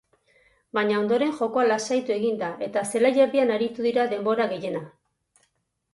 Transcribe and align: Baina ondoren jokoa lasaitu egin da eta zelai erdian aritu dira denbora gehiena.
Baina 0.77 0.95
ondoren 1.01 1.35
jokoa 1.41 1.65
lasaitu 1.67 2.15
egin 2.17 2.41
da 2.41 2.49
eta 2.69 2.85
zelai 2.95 3.13
erdian 3.27 3.55
aritu 3.59 3.89
dira 3.89 4.11
denbora 4.15 4.49
gehiena. 4.55 4.83